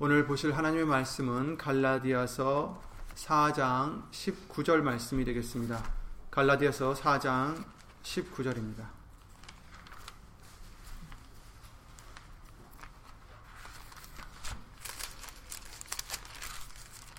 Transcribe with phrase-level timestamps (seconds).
[0.00, 2.80] 오늘 보실 하나님의 말씀은 갈라디아서
[3.16, 5.82] 4장 19절 말씀이 되겠습니다.
[6.30, 7.64] 갈라디아서 4장
[8.04, 8.86] 19절입니다.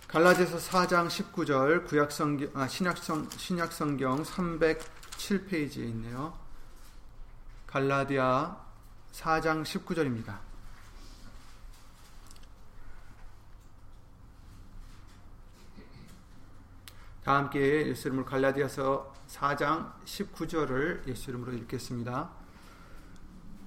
[0.07, 6.34] 갈라디아서 4장 19절 구약성경 아, 신약성 신약성경 307페이지에 있네요.
[7.68, 8.55] 갈라디아
[9.11, 10.48] 4장 19절입니다.
[17.30, 22.28] 다 함께 예수 이름으로 갈라디아서 4장 19절을 예수 이름으로 읽겠습니다.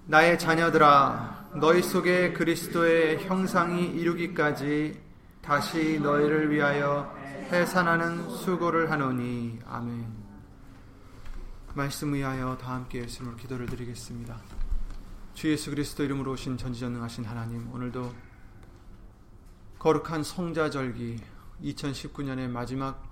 [0.07, 5.01] 나의 자녀들아 너희 속에 그리스도의 형상이 이루기까지
[5.43, 7.17] 다시 너희를 위하여
[7.53, 10.13] 해산하는 수고를 하노니 아멘.
[11.75, 14.41] 말씀 위하여 다 함께 예수 이름으로 기도를 드리겠습니다.
[15.35, 18.13] 주 예수 그리스도 이름으로 오신 전지전능하신 하나님 오늘도
[19.79, 21.21] 거룩한 성자절기
[21.63, 23.12] 2019년의 마지막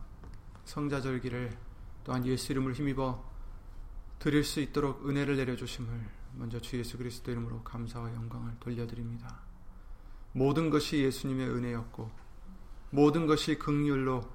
[0.71, 1.59] 성자절기를
[2.05, 3.29] 또한 예수 이름을 힘입어
[4.21, 9.41] 드릴 수 있도록 은혜를 내려주심을 먼저 주 예수 그리스도 이름으로 감사와 영광을 돌려드립니다.
[10.33, 12.11] 모든 것이 예수님의 은혜였고
[12.91, 14.31] 모든 것이 극률로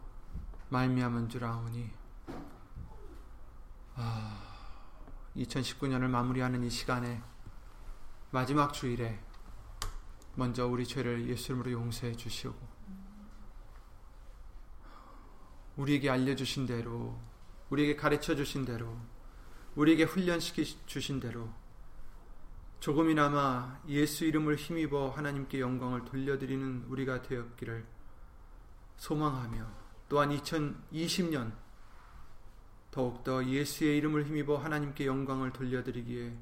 [0.70, 1.90] 말미암은 줄 아오니
[3.96, 4.44] 아,
[5.38, 7.22] 2019년을 마무리하는 이 시간에
[8.32, 9.22] 마지막 주일에
[10.34, 12.75] 먼저 우리 죄를 예수 이름으로 용서해 주시고
[15.78, 17.20] 우리에게 알려주신 대로,
[17.70, 18.98] 우리에게 가르쳐 주신 대로,
[19.76, 21.50] 우리에게 훈련시켜 주신 대로
[22.80, 27.86] 조금이나마 예수 이름을 힘입어 하나님께 영광을 돌려드리는 우리가 되었기를
[28.98, 29.68] 소망하며
[30.08, 31.52] 또한 2020년
[32.92, 36.38] 더욱더 예수의 이름을 힘입어 하나님께 영광을 돌려드리기에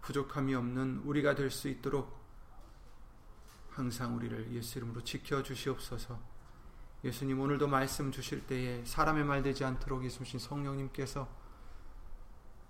[0.00, 2.18] 부족함이 없는 우리가 될 수 있도록
[3.70, 6.39] 항상 우리를 예수 이름으로 지켜 주시옵소서.
[7.02, 11.28] 예수님 오늘도 말씀 주실 때에 사람의 말 되지 않도록 예수신 성령님께서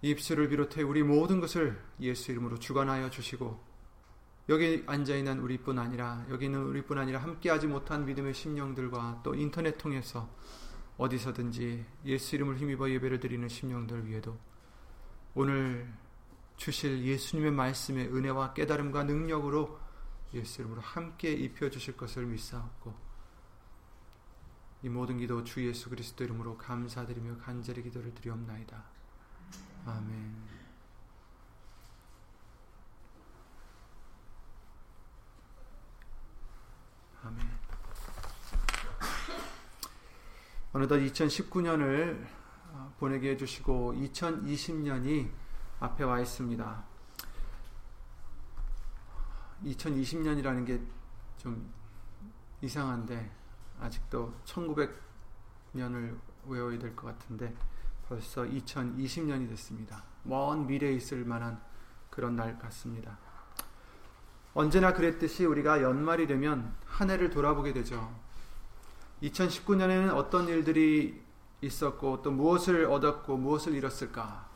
[0.03, 3.60] 입술을 비롯해 우리 모든 것을 예수 이름으로 주관하여 주시고
[4.49, 9.77] 여기 앉아 있는 우리뿐 아니라 여기 있는 우리뿐 아니라 함께하지 못한 믿음의 심령들과 또 인터넷
[9.77, 10.28] 통해서
[10.97, 14.38] 어디서든지 예수 이름을 힘입어 예배를 드리는 심령들 위에도
[15.34, 15.93] 오늘
[16.56, 19.78] 주실 예수님의 말씀의 은혜와 깨달음과 능력으로
[20.34, 23.09] 예수 이름으로 함께 입혀 주실 것을 믿사옵고
[24.83, 28.83] 이 모든 기도 주 예수 그리스도 이름으로 감사드리며 간절히 기도를 드리옵나이다.
[29.87, 30.37] 아멘.
[37.23, 37.51] 아멘.
[40.73, 42.27] 어느덧 2019년을
[42.73, 45.31] 어, 보내게 해주시고 2020년이
[45.81, 46.85] 앞에 와 있습니다.
[49.65, 51.01] 2020년이라는 게
[51.41, 51.73] 좀
[52.61, 53.31] 이상한데
[53.81, 57.55] 아직도 1900년을 외워야 될 것 같은데
[58.09, 60.03] 벌써 2020년이 됐습니다.
[60.25, 61.61] 먼 미래에 있을 만한
[62.11, 63.19] 그런 날 같습니다.
[64.53, 68.13] 언제나 그랬듯이 우리가 연말이 되면 한 해를 돌아보게 되죠.
[69.23, 71.23] 2019년에는 어떤 일들이
[71.61, 74.49] 있었고 또 무엇을 얻었고 무엇을 잃었을까?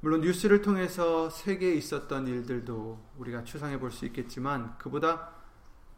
[0.00, 5.32] 물론 뉴스를 통해서 세계에 있었던 일들도 우리가 추상해 볼 수 있겠지만 그보다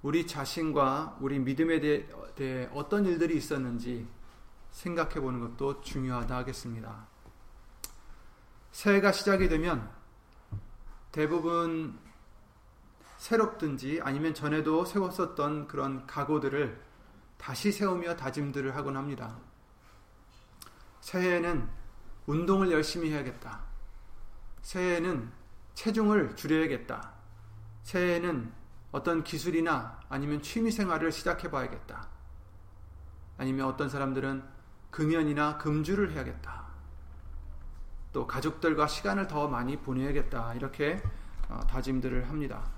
[0.02, 4.06] 우리 자신과 우리 믿음에 대해 어떤 일들이 있었는지
[4.70, 7.06] 생각해 보는 것도 중요하다 하겠습니다.
[8.70, 9.90] 새해가 시작이 되면
[11.10, 11.98] 대부분
[13.16, 16.80] 새롭든지 아니면 전에도 세웠었던 그런 각오들을
[17.36, 19.36] 다시 세우며 다짐들을 하곤 합니다.
[21.00, 21.68] 새해에는
[22.26, 23.64] 운동을 열심히 해야겠다.
[24.62, 25.32] 새해에는
[25.74, 27.12] 체중을 줄여야겠다.
[27.82, 28.52] 새해에는
[28.90, 32.08] 어떤 기술이나 아니면 취미 생활을 시작해 봐야겠다.
[33.36, 34.42] 아니면 어떤 사람들은
[34.90, 36.66] 금연이나 금주를 해야겠다.
[38.12, 40.54] 또 가족들과 시간을 더 많이 보내야겠다.
[40.54, 41.02] 이렇게
[41.48, 42.70] 어, 다짐들을 합니다.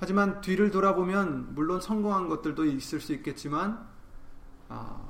[0.00, 3.86] 하지만 뒤를 돌아보면 물론 성공한 것들도 있을 수 있겠지만
[4.68, 5.08] 어,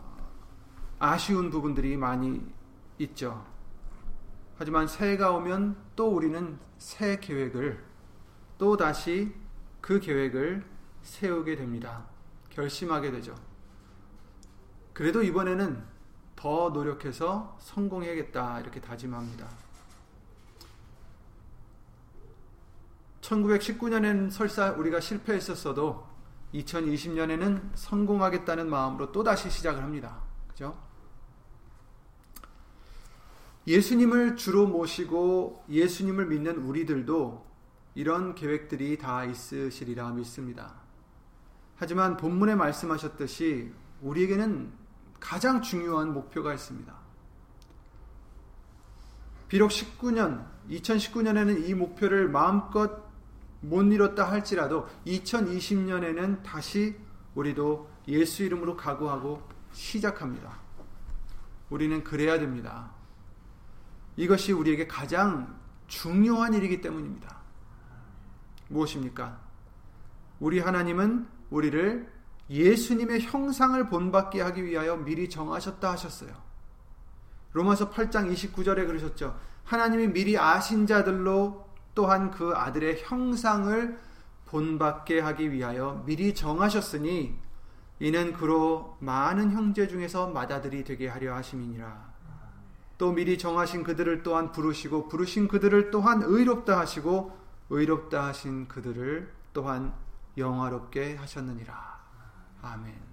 [0.98, 2.42] 아쉬운 부분들이 많이
[2.98, 3.44] 있죠.
[4.56, 7.87] 하지만 새해가 오면 또 우리는 새 계획을
[8.58, 9.32] 또 다시
[9.80, 10.64] 그 계획을
[11.02, 12.06] 세우게 됩니다.
[12.50, 13.34] 결심하게 되죠.
[14.92, 15.82] 그래도 이번에는
[16.34, 19.48] 더 노력해서 성공해야겠다 이렇게 다짐합니다.
[23.20, 26.06] 1919년엔 설사 우리가 실패했었어도
[26.54, 30.22] 2020년에는 성공하겠다는 마음으로 또다시 시작을 합니다.
[30.48, 30.76] 그죠?
[33.66, 37.47] 예수님을 주로 모시고 예수님을 믿는 우리들도
[37.98, 40.72] 이런 계획들이 다 있으시리라 믿습니다.
[41.74, 43.72] 하지만 본문에 말씀하셨듯이
[44.02, 44.72] 우리에게는
[45.18, 46.94] 가장 중요한 목표가 있습니다.
[49.48, 53.02] 비록 19년, 2019년에는 이 목표를 마음껏
[53.62, 56.94] 못 이뤘다 할지라도 2020년에는 다시
[57.34, 59.42] 우리도 예수 이름으로 각오하고
[59.72, 60.56] 시작합니다.
[61.68, 62.92] 우리는 그래야 됩니다.
[64.16, 65.58] 이것이 우리에게 가장
[65.88, 67.37] 중요한 일이기 때문입니다.
[68.68, 69.40] 무엇입니까?
[70.40, 72.12] 우리 하나님은 우리를
[72.50, 76.30] 예수님의 형상을 본받게 하기 위하여 미리 정하셨다 하셨어요.
[77.52, 79.38] 로마서 8장 29절에 그러셨죠.
[79.64, 83.98] 하나님이 미리 아신 자들로 또한 그 아들의 형상을
[84.46, 87.36] 본받게 하기 위하여 미리 정하셨으니
[88.00, 92.08] 이는 그로 많은 형제 중에서 맏아들이 되게 하려 하심이니라.
[92.96, 97.37] 또 미리 정하신 그들을 또한 부르시고 부르신 그들을 또한 의롭다 하시고
[97.70, 99.94] 의롭다 하신 그들을 또한
[100.36, 101.98] 영화롭게 하셨느니라.
[102.62, 103.08] 아멘.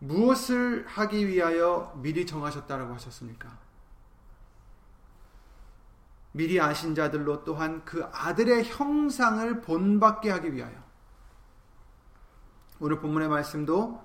[0.00, 3.58] 무엇을 하기 위하여 미리 정하셨다라고 하셨습니까?
[6.32, 10.82] 미리 아신 자들로 또한 그 아들의 형상을 본받게 하기 위하여.
[12.78, 14.02] 오늘 본문의 말씀도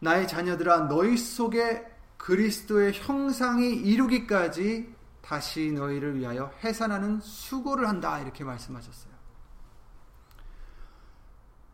[0.00, 1.86] 나의 자녀들아 너희 속에
[2.18, 4.94] 그리스도의 형상이 이루기까지
[5.28, 9.12] 다시 너희를 위하여 해산하는 수고를 한다 이렇게 말씀하셨어요.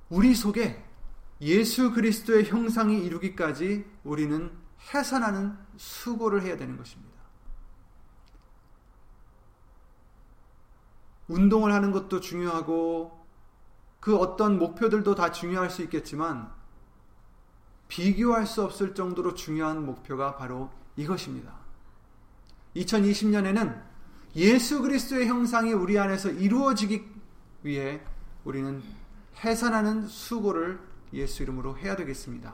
[0.08, 0.84] 우리 속에
[1.40, 4.50] 예수 그리스도의 형상이 이루기까지 우리는
[4.92, 7.14] 해산하는 수고를 해야 되는 것입니다.
[11.28, 13.24] 운동을 하는 것도 중요하고
[14.00, 16.52] 그 어떤 목표들도 다 중요할 수 있겠지만
[17.86, 21.63] 비교할 수 없을 정도로 중요한 목표가 바로 이것입니다.
[22.76, 23.82] 2020년에는
[24.36, 27.04] 예수 그리스도의 형상이 우리 안에서 이루어지기
[27.62, 28.00] 위해
[28.44, 28.82] 우리는
[29.42, 30.78] 해산하는 수고를
[31.12, 32.52] 예수 이름으로 해야 되겠습니다.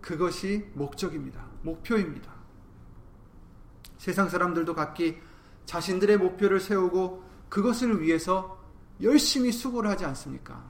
[0.00, 1.44] 그것이 목적입니다.
[1.62, 2.32] 목표입니다.
[3.98, 5.18] 세상 사람들도 각기
[5.64, 8.56] 자신들의 목표를 세우고 그것을 위해서
[9.02, 10.64] 열심히 수고를 하지 않습니까?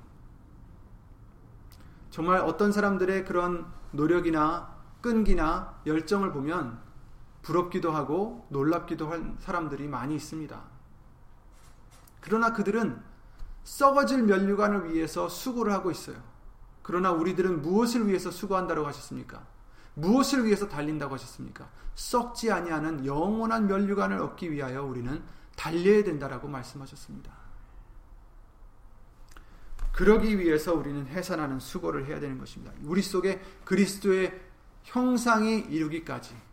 [2.11, 6.86] 정말 어떤 사람들의 그런 노력이나 끈기나 열정을 보면
[7.47, 10.61] 부럽기도 하고 놀랍기도 한 사람들이 많이 있습니다.
[12.21, 13.01] 그러나 그들은
[13.63, 16.21] 썩어질 면류관을 위해서 수고를 하고 있어요.
[16.83, 19.47] 그러나 우리들은 무엇을 위해서 수고한다고 하셨습니까?
[19.95, 21.71] 무엇을 위해서 달린다고 하셨습니까?
[21.95, 25.23] 썩지 아니하는 영원한 면류관을 얻기 위하여 우리는
[25.55, 27.33] 달려야 된다라고 말씀하셨습니다.
[29.93, 32.73] 그러기 위해서 우리는 해산하는 수고를 해야 되는 것입니다.
[32.83, 34.39] 우리 속에 그리스도의
[34.83, 36.46] 형상이 이루기까지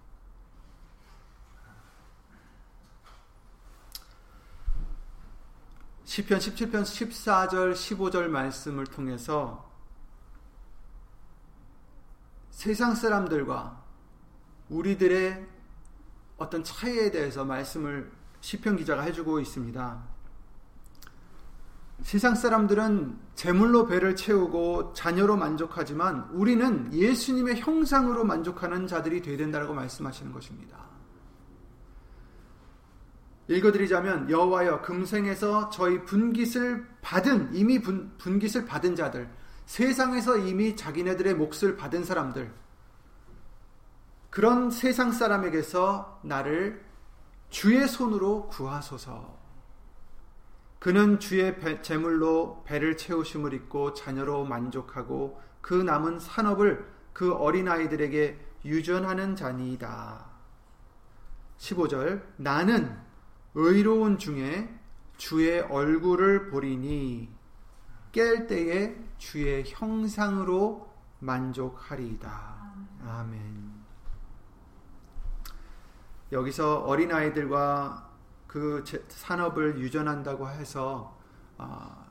[6.13, 9.67] 시편 17편 14절 15절 말씀을 통해서
[12.51, 13.81] 세상 사람들과
[14.69, 15.43] 우리들의
[16.37, 18.11] 어떤 차이에 대해서 말씀을
[18.41, 20.03] 시편 기자가 해주고 있습니다.
[22.03, 30.31] 세상 사람들은 재물로 배를 채우고 자녀로 만족하지만 우리는 예수님의 형상으로 만족하는 자들이 되야 된다고 말씀하시는
[30.31, 30.92] 것입니다.
[33.47, 39.29] 읽어드리자면 여호와여 금생에서 저희 분깃을 받은 이미 분, 분깃을 받은 자들
[39.65, 42.53] 세상에서 이미 자기네들의 몫을 받은 사람들
[44.29, 46.83] 그런 세상 사람에게서 나를
[47.51, 49.37] 주의 손으로 구하소서.
[50.79, 56.83] 그는 주의 배, 재물로 배를 채우심을 입고 자녀로 만족하고 그 남은 산업을
[57.13, 60.25] 그 어린아이들에게 유전하는 자니이다.
[61.59, 62.99] 15절 나는
[63.55, 64.79] 의로운 중에
[65.17, 67.29] 주의 얼굴을 보리니
[68.11, 72.73] 깰 때에 주의 형상으로 만족하리이다.
[73.05, 73.73] 아멘.
[76.31, 78.09] 여기서 어린아이들과
[78.47, 81.17] 그 산업을 유전한다고 해서
[81.57, 82.03] 어,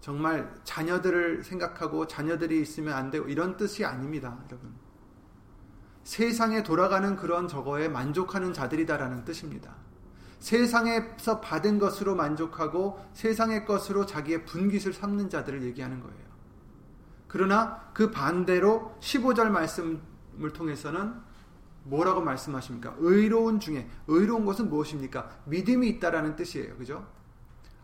[0.00, 4.74] 정말 자녀들을 생각하고 자녀들이 있으면 안 되고 이런 뜻이 아닙니다, 여러분.
[6.04, 9.74] 세상에 돌아가는 그런 저거에 만족하는 자들이다라는 뜻입니다.
[10.46, 16.26] 세상에서 받은 것으로 만족하고 세상의 것으로 자기의 분깃을 삼는 자들을 얘기하는 거예요.
[17.26, 21.14] 그러나 그 반대로 15절 말씀을 통해서는
[21.82, 22.94] 뭐라고 말씀하십니까?
[22.98, 25.28] 의로운 중에 의로운 것은 무엇입니까?
[25.46, 26.76] 믿음이 있다라는 뜻이에요.
[26.76, 27.04] 그죠?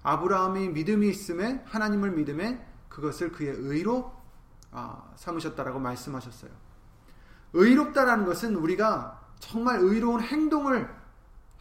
[0.04, 4.12] 아브라함이 믿음이 있음에 하나님을 믿음에 그것을 그의 의로
[4.70, 6.52] 아, 삼으셨다라고 말씀하셨어요.
[7.54, 11.01] 의롭다라는 것은 우리가 정말 의로운 행동을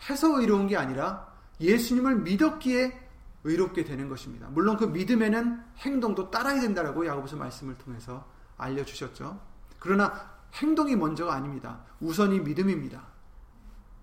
[0.10, 3.10] 해서 의로운 게 아니라 예수님을 믿었기에
[3.44, 4.48] 의롭게 되는 것입니다.
[4.50, 8.28] 물론 그 믿음에는 행동도 따라야 된다라고 야고보서 말씀을 통해서
[8.58, 9.40] 알려 주셨죠.
[9.80, 11.84] 그러나 행동이 먼저가 아닙니다.
[12.00, 13.08] 우선이 믿음입니다.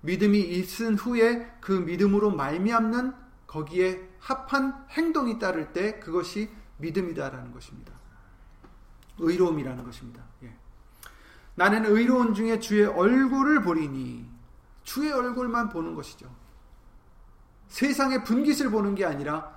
[0.00, 3.14] 믿음이 있은 후에 그 믿음으로 말미암는
[3.46, 7.92] 거기에 합한 행동이 따를 때 그것이 믿음이다라는 것입니다.
[9.18, 10.22] 의로움이라는 것입니다.
[10.44, 10.54] 예.
[11.54, 14.37] 나는 의로운 중에 주의 얼굴을 보리니
[14.88, 16.34] 주의 얼굴만 보는 것이죠.
[17.68, 19.54] 세상의 분깃을 보는 게 아니라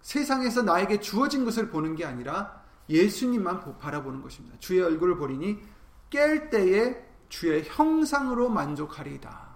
[0.00, 4.56] 세상에서 나에게 주어진 것을 보는 게 아니라 예수님만 바라보는 것입니다.
[4.58, 5.62] 주의 얼굴을 보리니
[6.08, 9.46] 깰 때에 주의 형상으로 만족하리이다.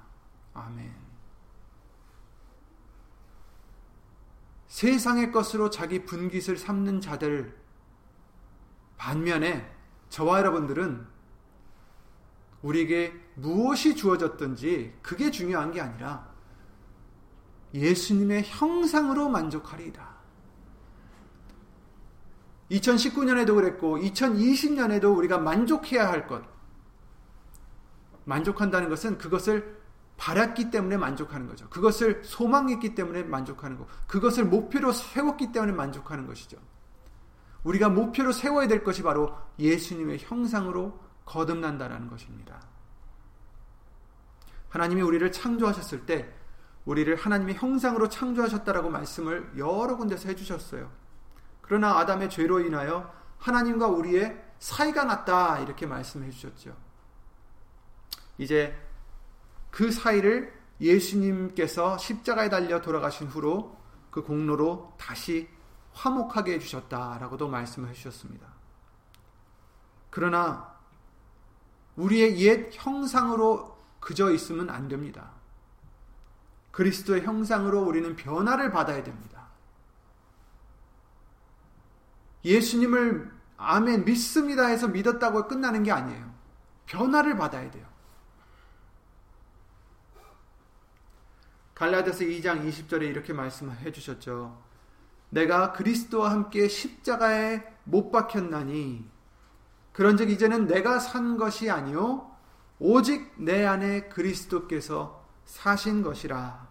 [0.52, 0.95] 아멘.
[4.66, 7.59] 세상의 것으로 자기 분깃을 삼는 자들
[8.99, 9.75] 반면에
[10.11, 11.07] 저와 여러분들은
[12.62, 16.29] 우리에게 무엇이 주어졌든지 그게 중요한 게 아니라
[17.73, 20.11] 예수님의 형상으로 만족하리이다.
[22.71, 26.43] 2019년에도 그랬고 2020년에도 우리가 만족해야 할 것.
[28.25, 29.81] 만족한다는 것은 그것을
[30.17, 31.69] 바랐기 때문에 만족하는 거죠.
[31.71, 33.87] 그것을 소망했기 때문에 만족하는 거.
[34.07, 36.59] 그것을 목표로 세웠기 때문에 만족하는 것이죠.
[37.64, 40.99] 우리가 목표로 세워야 될 것이 바로 예수님의 형상으로
[41.31, 42.61] 거듭난다라는 것입니다.
[44.69, 46.33] 하나님이 우리를 창조하셨을 때
[46.85, 50.91] 우리를 하나님의 형상으로 창조하셨다라고 말씀을 여러 군데서 해주셨어요.
[51.61, 56.77] 그러나 아담의 죄로 인하여 하나님과 우리의 사이가 났다 이렇게 말씀해 주셨죠.
[58.39, 58.77] 이제
[59.71, 63.79] 그 사이를 예수님께서 십자가에 달려 돌아가신 후로
[64.11, 65.49] 그 공로로 다시
[65.93, 68.49] 화목하게 해주셨다라고도 말씀을 해주셨습니다.
[70.11, 70.80] 그러나
[71.97, 75.30] 우리의 옛 형상으로 그저 있으면 안 됩니다.
[76.70, 79.49] 그리스도의 형상으로 우리는 변화를 받아야 됩니다.
[82.44, 86.32] 예수님을 아멘 믿습니다 해서 믿었다고 끝나는 게 아니에요.
[86.87, 87.87] 변화를 받아야 돼요.
[91.75, 94.62] 갈라디아서 2장 20절에 이렇게 말씀해 주셨죠.
[95.30, 99.09] 내가 그리스도와 함께 십자가에 못 박혔나니
[99.92, 102.30] 그런즉 이제는 내가 산 것이 아니요
[102.78, 106.68] 오직 내 안에 그리스도께서 사신 것이라.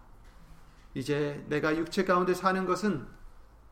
[0.93, 3.07] 이제 내가 육체 가운데 사는 것은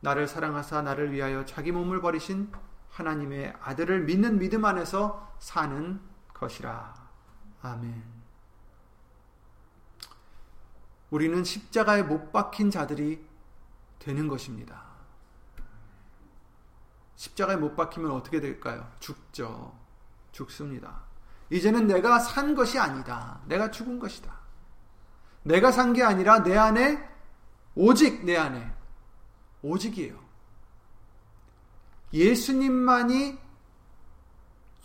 [0.00, 2.52] 나를 사랑하사 나를 위하여 자기 몸을 버리신
[2.90, 6.00] 하나님의 아들을 믿는 믿음 안에서 사는
[6.34, 6.94] 것이라.
[7.62, 8.18] 아멘.
[11.10, 13.26] 우리는 십자가에 못 박힌 자들이
[13.98, 14.87] 되는 것입니다.
[17.18, 18.88] 십자가에 못 박히면 어떻게 될까요?
[19.00, 19.76] 죽죠.
[20.30, 21.02] 죽습니다.
[21.50, 23.40] 이제는 내가 산 것이 아니다.
[23.46, 24.32] 내가 죽은 것이다.
[25.42, 27.08] 내가 산 게 아니라 내 안에
[27.74, 28.72] 오직 내 안에
[29.62, 30.16] 오직이에요.
[32.12, 33.36] 예수님만이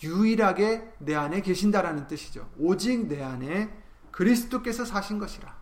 [0.01, 2.49] 유일하게 내 안에 계신다라는 뜻이죠.
[2.57, 3.71] 오직 내 안에
[4.11, 5.55] 그리스도께서 사신 것이라.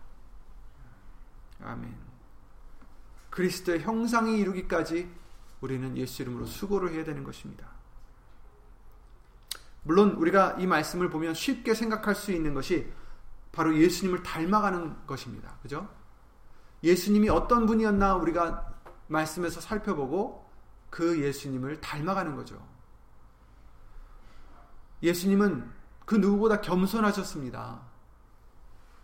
[1.64, 1.94] 아멘.
[3.28, 5.21] 그리스도의 형상이 이루기까지
[5.62, 7.68] 우리는 예수 이름으로 수고를 해야 되는 것입니다.
[9.84, 12.92] 물론 우리가 이 말씀을 보면 쉽게 생각할 수 있는 것이
[13.52, 15.56] 바로 예수님을 닮아가는 것입니다.
[15.62, 15.88] 그죠?
[16.82, 18.72] 예수님이 어떤 분이었나 우리가
[19.08, 20.50] 말씀에서 살펴보고
[20.90, 22.60] 그 예수님을 닮아가는 거죠.
[25.02, 25.70] 예수님은
[26.04, 27.91] 그 누구보다 겸손하셨습니다.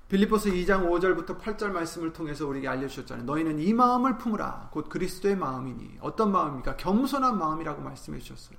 [0.09, 3.27] 빌리포스 2장 5절부터 8절 말씀을 통해서 우리에게 알려주셨잖아요.
[3.27, 4.71] 너희는 이 마음을 품으라.
[4.73, 5.99] 곧 그리스도의 마음이니.
[6.01, 6.77] 어떤 마음입니까?
[6.79, 8.59] 겸손한 마음이라고 말씀해 주셨어요.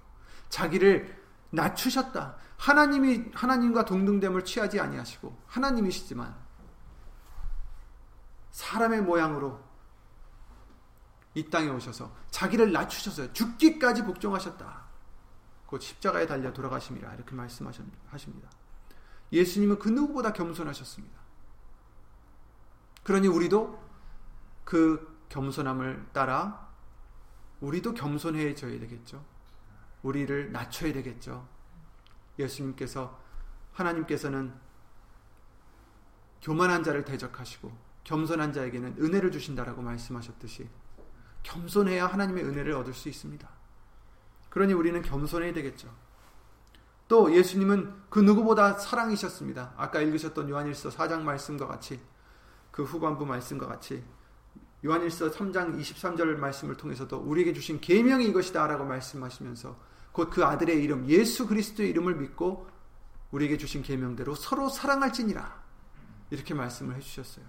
[0.50, 1.18] 자기를
[1.50, 2.36] 낮추셨다.
[2.58, 6.36] 하나님이 하나님과 동등됨을 취하지 아니하시고 하나님이시지만
[8.51, 9.60] 사람의 모양으로
[11.34, 13.34] 이 땅에 오셔서 자기를 낮추셨어요.
[13.34, 14.84] 죽기까지 복종하셨다.
[15.65, 18.50] 곧 십자가에 달려 돌아가심이라 이렇게 말씀하십니다.
[19.32, 21.19] 예수님은 그 누구보다 겸손하셨습니다.
[23.10, 23.75] 그러니 우리도
[24.63, 26.70] 그 겸손함을 따라
[27.60, 29.25] 우리도 겸손해져야 되겠죠.
[30.04, 31.48] 우리를 낮춰야 되겠죠.
[32.38, 33.20] 예수님께서
[33.72, 34.54] 하나님께서는
[36.44, 40.70] 교만한 자를 대적하시고 겸손한 자에게는 은혜를 주신다라고 말씀하셨듯이
[41.42, 43.50] 겸손해야 하나님의 은혜를 얻을 수 있습니다.
[44.51, 45.92] 그러니 우리는 겸손해야 되겠죠.
[47.08, 49.74] 또 예수님은 그 누구보다 사랑이셨습니다.
[49.78, 52.00] 아까 읽으셨던 요한일서 4장 말씀과 같이
[52.80, 54.02] 그 후반부 말씀과 같이
[54.86, 59.78] 요한일서 3장 23절 말씀을 통해서도 우리에게 주신 계명이 이것이다라고 말씀하시면서
[60.14, 62.70] 곧 그 아들의 이름 예수 그리스도의 이름을 믿고
[63.32, 65.62] 우리에게 주신 계명대로 서로 사랑할지니라.
[66.30, 67.44] 이렇게 말씀을 해주셨어요.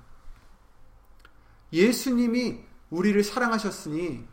[1.73, 4.27] 예수님이 우리를 사랑하셨으니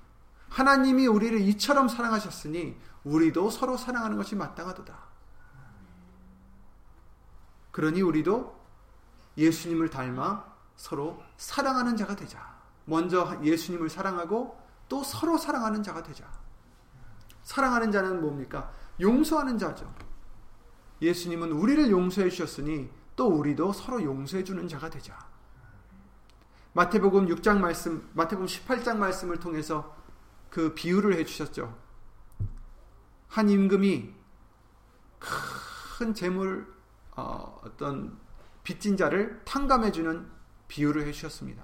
[0.49, 4.97] 하나님이 우리를 이처럼 사랑하셨으니 우리도 서로 사랑하는 것이 마땅하도다.
[7.69, 8.59] 그러니 우리도
[9.37, 12.55] 예수님을 닮아 서로 사랑하는 자가 되자.
[12.85, 14.57] 먼저 예수님을 사랑하고
[14.87, 16.25] 또 서로 사랑하는 자가 되자.
[17.43, 18.71] 사랑하는 자는 뭡니까?
[19.01, 19.93] 용서하는 자죠.
[21.01, 25.17] 예수님은 우리를 용서해 주셨으니 또 우리도 서로 용서해 주는 자가 되자.
[26.73, 29.95] 마태복음 6장 말씀, 마태복음 18장 말씀을 통해서
[30.49, 31.75] 그 비유를 해 주셨죠.
[33.27, 34.13] 한 임금이
[35.19, 36.71] 큰 재물
[37.15, 38.19] 어, 어떤
[38.63, 40.36] 빚진 자를 탕감해 주는
[40.67, 41.63] 비유를 해 주셨습니다.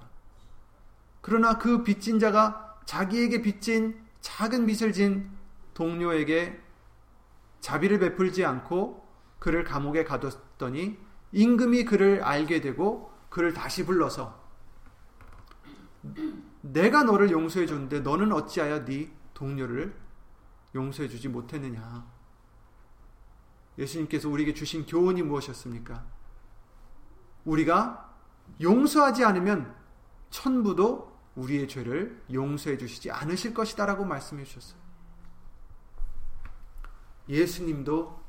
[1.20, 5.30] 그러나 그 빚진 자가 자기에게 빚진 작은 빚을 진
[5.74, 6.60] 동료에게
[7.60, 9.06] 자비를 베풀지 않고
[9.38, 10.98] 그를 감옥에 가뒀더니
[11.32, 14.42] 임금이 그를 알게 되고 그를 다시 불러서
[16.60, 19.94] 내가 너를 용서해 줬는데 너는 어찌하여 네 동료를
[20.74, 22.06] 용서해 주지 못했느냐?
[23.78, 26.04] 예수님께서 우리에게 주신 교훈이 무엇이었습니까?
[27.44, 28.13] 우리가
[28.60, 29.74] 용서하지 않으면
[30.30, 34.80] 천부도 우리의 죄를 용서해 주시지 않으실 것이다라고 말씀해 주셨어요.
[37.28, 38.22] 예수님도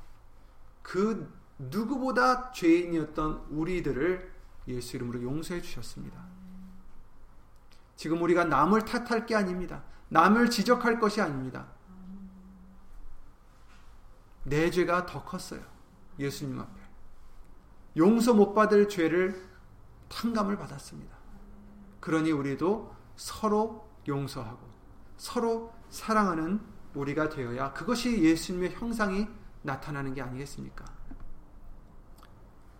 [0.82, 4.34] 그 누구보다 죄인이었던 우리들을
[4.68, 6.26] 예수 이름으로 용서해 주셨습니다.
[7.96, 9.84] 지금 우리가 남을 탓할 게 아닙니다.
[10.10, 11.68] 남을 지적할 것이 아닙니다.
[14.44, 15.62] 내 죄가 더 컸어요.
[16.20, 16.82] 예수님 앞에.
[17.98, 19.45] 용서 못 받을 죄를
[20.10, 21.16] 탕감을 받았습니다.
[22.00, 24.60] 그러니 우리도 서로 용서하고
[25.18, 26.60] 서로 사랑하는
[26.94, 29.28] 우리가 되어야 그것이 예수님의 형상이
[29.64, 30.86] 나타나는 게 아니겠습니까?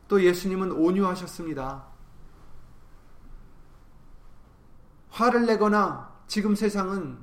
[0.08, 1.88] 또 예수님은 온유하셨습니다.
[5.10, 7.18] 화를 내거나 지금 세상은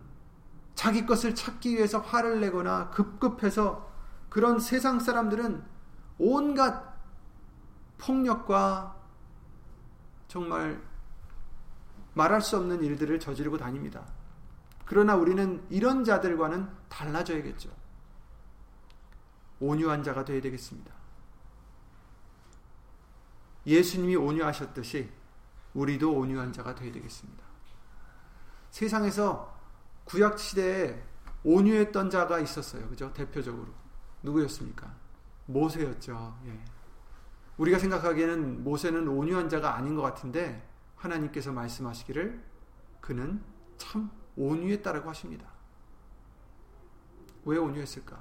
[0.75, 3.91] 자기 것을 찾기 위해서 화를 내거나 급급해서
[4.29, 5.63] 그런 세상 사람들은
[6.19, 6.93] 온갖
[7.99, 9.02] 폭력과
[10.33, 10.83] 정말
[12.15, 14.03] 말할 수 없는 일들을 저지르고 다닙니다.
[14.87, 17.69] 그러나 우리는 이런 자들과는 달라져야겠죠.
[19.61, 20.91] 온유한 자가 되어야 되겠습니다.
[23.67, 25.11] 예수님이 온유하셨듯이
[25.75, 27.45] 우리도 온유한 자가 되어야 되겠습니다.
[28.71, 29.55] 세상에서
[30.05, 31.05] 구약 시대에
[31.45, 32.89] 온유했던 자가 있었어요.
[32.89, 33.13] 그죠?
[33.13, 33.69] 대표적으로.
[34.23, 34.95] 누구였습니까?
[35.45, 36.39] 모세였죠.
[36.47, 36.65] 예.
[37.59, 42.43] 우리가 생각하기에는 모세는 온유한 자가 아닌 것 같은데 하나님께서 말씀하시기를
[43.01, 43.43] 그는
[43.77, 45.47] 참 온유했다라고 하십니다.
[47.45, 48.21] 왜 온유했을까?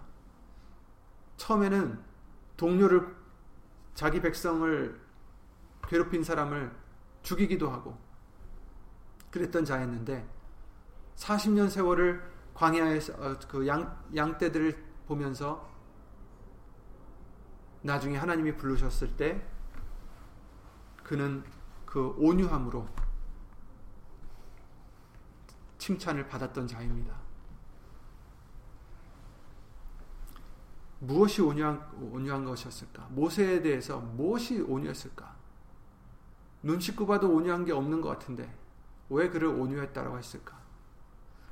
[1.38, 2.00] 처음에는
[2.58, 3.16] 동료를
[3.94, 5.00] 자기 백성을
[5.88, 6.72] 괴롭힌 사람을
[7.22, 7.98] 죽이기도 하고
[9.32, 10.28] 그랬던 자였는데
[11.16, 12.22] 40년 세월을
[12.54, 15.71] 광야에서 어, 그 양, 양떼들을 보면서
[17.82, 19.42] 나중에 하나님이 부르셨을 때
[21.04, 21.44] 그는
[21.86, 22.88] 그 온유함으로
[25.78, 27.16] 칭찬을 받았던 자입니다.
[31.00, 33.08] 무엇이 온유한, 온유한 것이었을까?
[33.10, 35.36] 모세에 대해서 무엇이 온유했을까?
[36.62, 38.56] 눈 씻고 봐도 온유한 게 없는 것 같은데
[39.10, 40.62] 왜 그를 온유했다라고 했을까?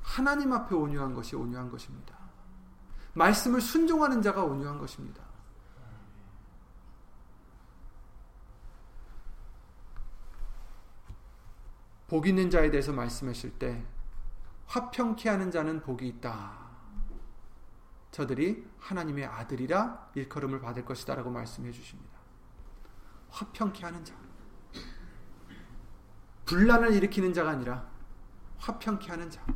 [0.02, 2.16] 하나님 앞에 온유한 것이 온유한 것입니다.
[3.14, 5.29] 말씀을 순종하는 자가 온유한 것입니다.
[12.10, 13.86] 복 있는 자에 대해서 말씀하실 때
[14.66, 16.58] 화평케 하는 자는 복이 있다.
[18.10, 22.18] 저들이 하나님의 아들이라 일컬음을 받을 것이다라고 말씀해 주십니다.
[23.28, 24.16] 화평케 하는 자.
[26.46, 27.88] 분란을 일으키는 자가 아니라
[28.58, 29.46] 화평케 하는 자.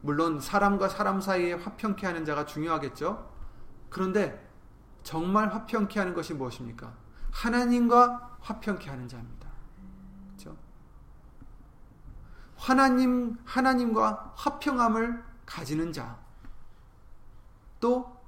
[0.00, 3.30] 물론 사람과 사람 사이에 화평케 하는 자가 중요하겠죠.
[3.90, 4.48] 그런데
[5.02, 7.09] 정말 화평케 하는 것이 무엇입니까?
[7.32, 9.48] 하나님과 화평케 하는 자입니다.
[10.28, 10.56] 그렇죠?
[12.56, 16.18] 하나님 하나님과 화평함을 가지는 자.
[17.80, 18.20] 또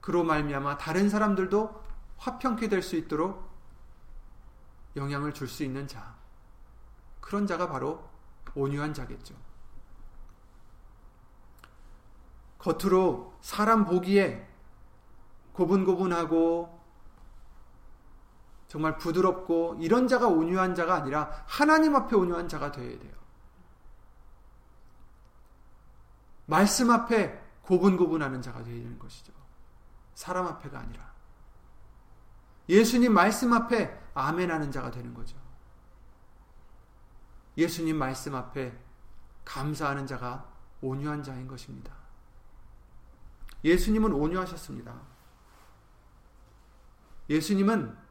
[0.00, 1.84] 그로 말미암아 다른 사람들도
[2.18, 3.46] 화평케 될 수 있도록
[4.94, 6.14] 영향을 줄 수 있는 자.
[7.20, 8.08] 그런 자가 바로
[8.54, 9.34] 온유한 자겠죠.
[12.58, 14.48] 겉으로 사람 보기에
[15.52, 16.75] 고분고분하고
[18.68, 23.12] 정말 부드럽고 이런 자가 온유한 자가 아니라 하나님 앞에 온유한 자가 되어야 돼요.
[26.46, 29.32] 말씀 앞에 고분고분하는 자가 되어야 되는 것이죠.
[30.14, 31.14] 사람 앞에가 아니라.
[32.68, 35.36] 예수님 말씀 앞에 아멘하는 자가 되는 거죠.
[37.56, 38.76] 예수님 말씀 앞에
[39.44, 40.50] 감사하는 자가
[40.80, 41.94] 온유한 자인 것입니다.
[43.64, 44.94] 예수님은 온유하셨습니다.
[47.30, 48.05] 예수님은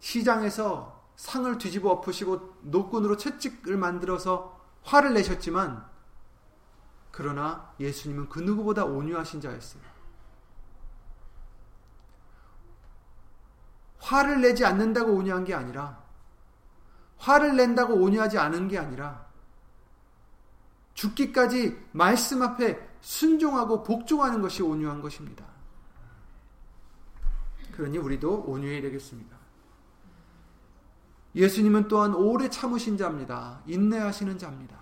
[0.00, 5.88] 시장에서 상을 뒤집어 엎으시고 노끈으로 채찍을 만들어서 화를 내셨지만
[7.10, 9.82] 그러나 예수님은 그 누구보다 온유하신 자였어요.
[13.98, 16.02] 화를 내지 않는다고 온유한 게 아니라
[17.18, 19.26] 화를 낸다고 온유하지 않은 게 아니라
[20.94, 25.44] 죽기까지 말씀 앞에 순종하고 복종하는 것이 온유한 것입니다.
[27.72, 29.39] 그러니 우리도 온유해야 되겠습니다.
[31.34, 33.60] 예수님은 또한 오래 참으신 자입니다.
[33.66, 34.78] 인내하시는 자입니다.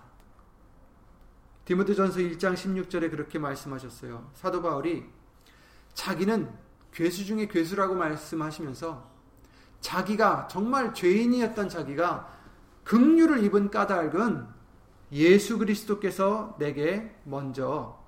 [1.65, 4.31] 디모데전서 1장 16절에 그렇게 말씀하셨어요.
[4.33, 5.05] 사도 바울이
[5.93, 6.51] 자기는
[6.91, 9.07] 괴수 중에 괴수라고 말씀하시면서
[9.79, 12.39] 자기가 정말 죄인이었던 자기가
[12.83, 14.47] 긍휼을 입은 까닭은
[15.11, 18.03] 예수 그리스도께서 내게 먼저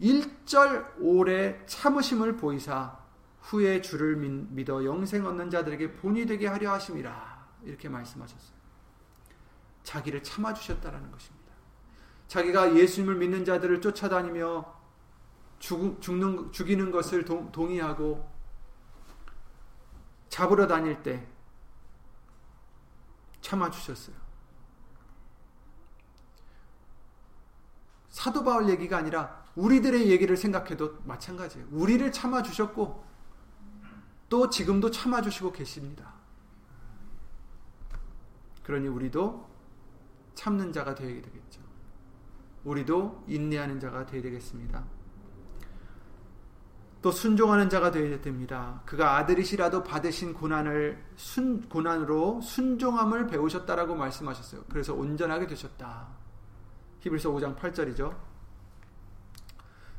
[0.00, 2.98] 일절 오래 참으심을 보이사
[3.40, 7.33] 후에 주를 믿어 영생 얻는 자들에게 본이 되게 하려 하심이라
[7.64, 8.54] 이렇게 말씀하셨어요.
[9.82, 11.44] 자기를 참아 주셨다라는 것입니다.
[12.28, 14.74] 자기가 예수님을 믿는 자들을 쫓아다니며
[15.58, 18.28] 죽, 죽는, 죽이는 것을 동, 동의하고
[20.28, 21.26] 잡으러 다닐 때
[23.40, 24.16] 참아주셨어요.
[28.08, 31.68] 사도 바울 얘기가 아니라 우리들의 얘기를 생각해도 마찬가지예요.
[31.70, 33.04] 우리를 참아주셨고
[34.28, 36.14] 또 지금도 참아주시고 계십니다.
[38.64, 39.48] 그러니 우리도
[40.34, 41.62] 참는 자가 되어야 되겠죠.
[42.64, 44.84] 우리도 인내하는 자가 되어야 되겠습니다.
[47.02, 48.80] 또 순종하는 자가 되어야 됩니다.
[48.86, 54.64] 그가 아들이시라도 받으신 고난을 순, 고난으로 순종함을 배우셨다라고 말씀하셨어요.
[54.70, 56.08] 그래서 온전하게 되셨다.
[57.00, 58.16] 히브리서 5장 8절이죠.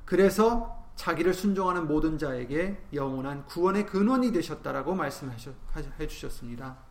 [0.03, 6.84] 그래서 자기를 순종하는 모든 자에게 영원한 구원의 근원이 되셨다라고 말씀해 주셨습니다.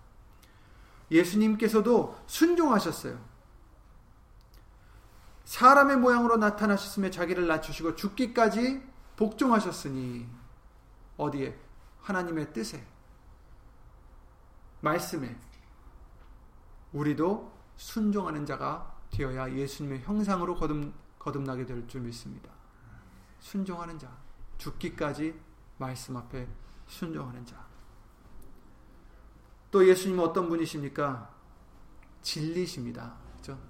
[1.11, 3.19] 예수님께서도 순종하셨어요.
[5.45, 8.83] 사람의 모양으로 나타나셨으며 자기를 낮추시고 죽기까지
[9.17, 10.27] 복종하셨으니
[11.17, 11.59] 어디에
[12.01, 12.85] 하나님의 뜻에
[14.81, 15.37] 말씀에
[16.93, 22.51] 우리도 순종하는 자가 되어야 예수님의 형상으로 거듭, 거듭나게 될 줄 믿습니다.
[23.41, 24.11] 순종하는 자,
[24.59, 25.39] 죽기까지
[25.79, 26.49] 말씀 앞에
[26.87, 27.64] 순종하는 자.
[29.75, 31.35] 또 예수님은 어떤 분이십니까?
[32.23, 33.17] 진리십니다.
[33.33, 33.61] 그렇죠?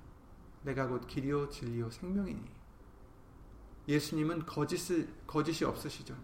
[0.61, 2.45] 내가 곧 길이요 진리요 생명이니.
[3.89, 6.15] 예수님은 거짓을, 거짓이 없으시죠.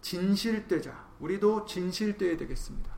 [0.00, 1.08] 진실되자.
[1.18, 2.96] 우리도 진실되어야 되겠습니다.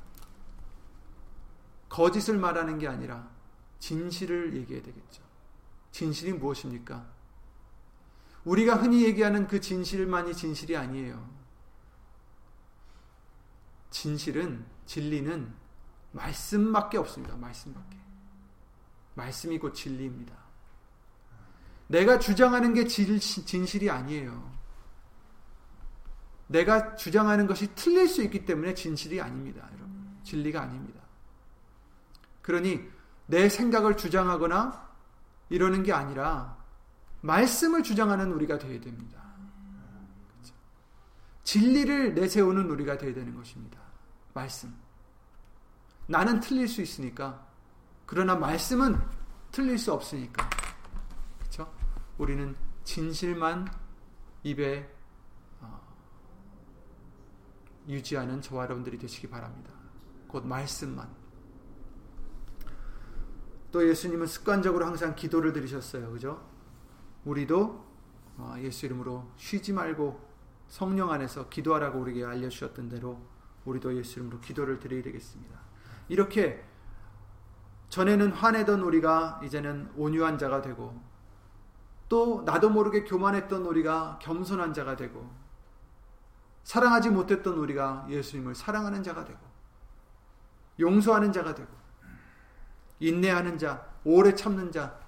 [1.89, 3.31] 거짓을 말하는 게 아니라
[3.79, 5.23] 진실을 얘기해야 되겠죠.
[5.93, 7.11] 진실이 무엇입니까?
[8.45, 11.27] 우리가 흔히 얘기하는 그 진실만이 진실이 아니에요.
[13.89, 15.53] 진실은, 진리는
[16.13, 17.37] 말씀밖에 없습니다.
[17.37, 17.97] 말씀밖에.
[19.15, 20.35] 말씀이 곧 진리입니다.
[21.89, 24.53] 내가 주장하는 게 진실이 아니에요.
[26.47, 29.69] 내가 주장하는 것이 틀릴 수 있기 때문에 진실이 아닙니다.
[29.75, 30.19] 여러분.
[30.23, 31.01] 진리가 아닙니다.
[32.43, 32.81] 그러니
[33.27, 34.91] 내 생각을 주장하거나
[35.49, 36.57] 이러는 게 아니라
[37.21, 39.23] 말씀을 주장하는 우리가 되어야 됩니다.
[40.33, 40.55] 그렇죠?
[41.45, 43.82] 진리를 내세우는 우리가 되어야 되는 것입니다.
[44.35, 44.75] 말씀.
[46.07, 47.47] 나는 틀릴 수 있으니까
[48.07, 48.99] 그러나 말씀은
[49.51, 50.49] 틀릴 수 없으니까.
[51.39, 51.73] 그렇죠?
[52.19, 53.67] 우리는 진실만
[54.43, 54.91] 입에
[55.61, 55.81] 어,
[57.89, 59.71] 유지하는 저와 여러분들이 되시기 바랍니다.
[60.29, 61.09] 곧 말씀만.
[63.71, 66.11] 또 예수님은 습관적으로 항상 기도를 드리셨어요.
[66.13, 66.47] 그죠?
[67.25, 67.93] 우리도
[68.37, 70.33] 어, 예수 이름으로 쉬지 말고
[70.69, 73.21] 성령 안에서 기도하라고 우리에게 알려주셨던 대로
[73.65, 75.59] 우리도 예수 이름으로 기도를 드려야 되겠습니다.
[76.09, 76.65] 이렇게
[77.89, 81.01] 전에는 화내던 우리가 이제는 온유한 자가 되고
[82.09, 85.31] 또 나도 모르게 교만했던 우리가 겸손한 자가 되고
[86.65, 89.41] 사랑하지 못했던 우리가 예수님을 사랑하는 자가 되고
[90.79, 91.71] 용서하는 자가 되고
[93.01, 94.99] 인내하는 자, 오래 참는 자,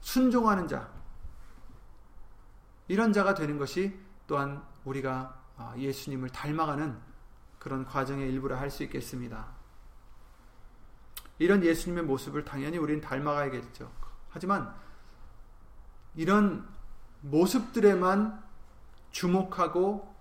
[0.00, 0.90] 순종하는 자
[2.88, 7.09] 이런 자가 되는 것이 또한 우리가 아, 예수님을 닮아가는
[7.60, 9.46] 그런 과정의 일부라 할 수 있겠습니다.
[11.38, 13.90] 이런 예수님의 모습을 당연히 우리는 닮아가야겠죠.
[14.30, 14.74] 하지만
[16.16, 16.66] 이런
[17.20, 18.42] 모습들에만
[19.10, 20.14] 주목하고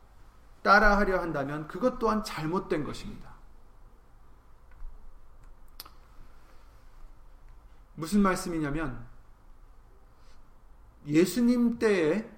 [0.62, 3.30] 따라하려 한다면 그것 또한 잘못된 것입니다.
[7.96, 9.06] 무슨 말씀이냐면
[11.06, 12.30] 예수님 때에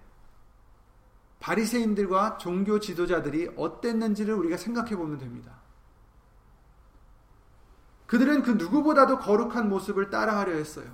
[1.42, 5.60] 바리새인들과 종교 지도자들이 어땠는지를 우리가 생각해 보면 됩니다.
[8.06, 10.94] 그들은 그 누구보다도 거룩한 모습을 따라하려 했어요.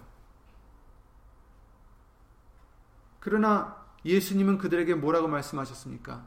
[3.20, 6.26] 그러나 예수님은 그들에게 뭐라고 말씀하셨습니까?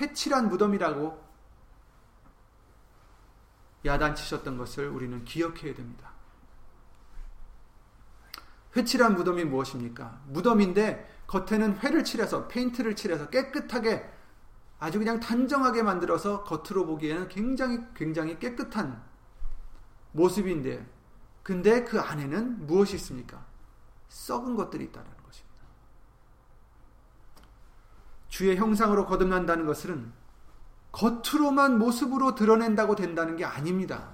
[0.00, 1.22] 회칠한 무덤이라고
[3.84, 6.12] 야단치셨던 것을 우리는 기억해야 됩니다.
[8.74, 10.22] 회칠한 무덤이 무엇입니까?
[10.28, 14.06] 무덤인데 겉에는 회를 칠해서 페인트를 칠해서 깨끗하게
[14.78, 19.02] 아주 그냥 단정하게 만들어서 겉으로 보기에는 굉장히 굉장히 깨끗한
[20.12, 20.86] 모습인데
[21.42, 23.46] 근데 그 안에는 무엇이 있습니까?
[24.10, 25.64] 썩은 것들이 있다는 것입니다.
[28.28, 30.12] 주의 형상으로 거듭난다는 것은
[30.92, 34.10] 겉으로만 모습으로 드러낸다고 된다는 게 아닙니다.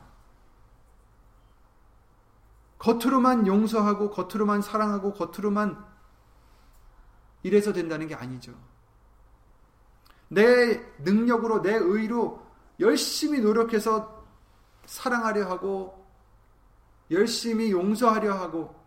[2.79, 5.88] 겉으로만 용서하고 겉으로만 사랑하고 겉으로만
[7.43, 8.53] 이래서 된다는 게 아니죠.
[10.29, 12.47] 내 능력으로 내 의로
[12.81, 14.27] 열심히 노력해서
[14.87, 16.07] 사랑하려 하고
[17.11, 18.79] 열심히 용서하려 하고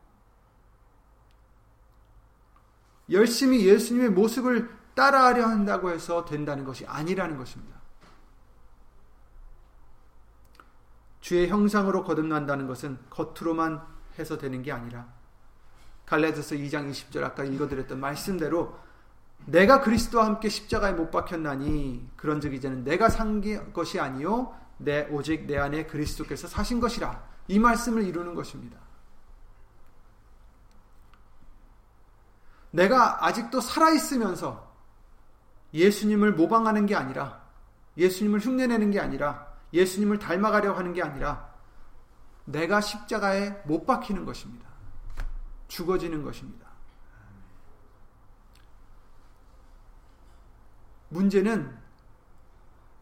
[3.09, 7.81] 열심히 예수님의 모습을 따라하려 한다고 해서 된다는 것이 아니라는 것입니다.
[11.19, 13.85] 주의 형상으로 거듭난다는 것은 겉으로만
[14.17, 15.20] 해서 되는 게 아니라
[16.11, 18.77] 갈라디아서 2장 20절 아까 읽어드렸던 말씀대로
[19.45, 25.57] 내가 그리스도와 함께 십자가에 못 박혔나니 그런즉 이제는 내가 산 것이 아니요 내 오직 내
[25.57, 28.77] 안에 그리스도께서 사신 것이라 이 말씀을 이루는 것입니다.
[32.71, 34.69] 내가 아직도 살아 있으면서
[35.73, 37.41] 예수님을 모방하는 게 아니라
[37.95, 41.49] 예수님을 흉내내는 게 아니라 예수님을 닮아가려고 하는 게 아니라
[42.43, 44.70] 내가 십자가에 못 박히는 것입니다.
[45.71, 46.67] 죽어지는 것입니다.
[51.07, 51.79] 문제는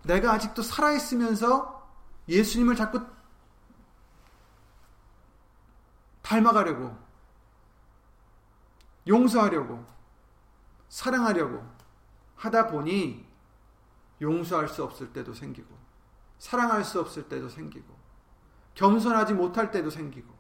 [0.03, 1.89] 내가 아직도 살아있으면서
[2.27, 3.03] 예수님을 자꾸
[6.21, 6.95] 닮아가려고,
[9.07, 9.83] 용서하려고,
[10.89, 11.67] 사랑하려고
[12.35, 13.27] 하다 보니
[14.21, 15.75] 용서할 수 없을 때도 생기고,
[16.37, 17.97] 사랑할 수 없을 때도 생기고
[18.75, 20.38] 겸손하지 못할 때도 생기고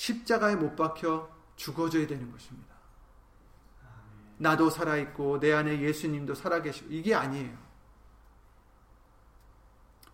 [0.00, 2.74] 십자가에 못 박혀 죽어져야 되는 것입니다.
[4.38, 7.54] 나도 살아있고 내 안에 예수님도 살아계시고 이게 아니에요.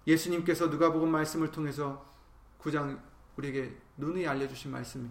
[0.09, 2.05] 예수님께서 누가복음 말씀을 통해서
[2.59, 3.01] 구장
[3.37, 5.09] 우리에게 눈이 알려주신 말씀이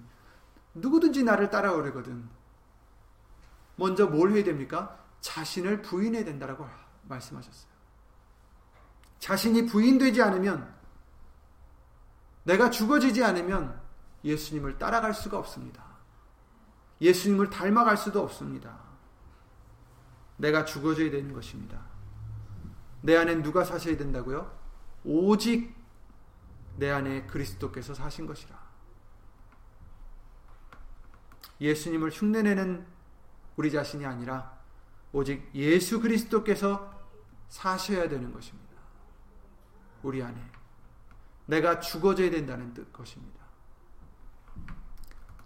[0.73, 2.27] 누구든지 나를 따라오려거든
[3.77, 5.01] 먼저 뭘 해야 됩니까?
[5.21, 6.67] 자신을 부인해야 된다라고
[7.03, 7.71] 말씀하셨어요.
[9.19, 10.75] 자신이 부인되지 않으면
[12.43, 13.85] 내가 죽어지지 않으면
[14.25, 15.85] 예수님을 따라갈 수가 없습니다.
[16.99, 18.77] 예수님을 닮아갈 수도 없습니다.
[20.38, 21.79] 내가 죽어져야 되는 것입니다.
[23.01, 24.51] 내 안에 누가 사셔야 된다고요?
[25.03, 25.75] 오직
[26.77, 28.65] 내 안에 그리스도께서 사신 것이라.
[31.61, 32.85] 예수님을 흉내내는
[33.55, 34.59] 우리 자신이 아니라
[35.13, 36.93] 오직 예수 그리스도께서
[37.47, 38.65] 사셔야 되는 것입니다.
[40.03, 40.41] 우리 안에
[41.45, 43.44] 내가 죽어져야 된다는 뜻 것입니다.